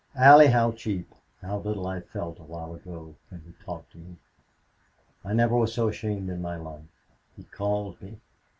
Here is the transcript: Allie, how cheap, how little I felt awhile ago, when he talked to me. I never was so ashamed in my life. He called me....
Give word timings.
Allie, 0.15 0.47
how 0.47 0.71
cheap, 0.71 1.13
how 1.43 1.59
little 1.59 1.85
I 1.85 1.99
felt 2.01 2.39
awhile 2.39 2.73
ago, 2.73 3.17
when 3.29 3.41
he 3.41 3.51
talked 3.63 3.91
to 3.91 3.99
me. 3.99 4.15
I 5.23 5.31
never 5.33 5.55
was 5.55 5.75
so 5.75 5.89
ashamed 5.89 6.27
in 6.31 6.41
my 6.41 6.55
life. 6.55 6.87
He 7.37 7.43
called 7.43 8.01
me.... 8.01 8.19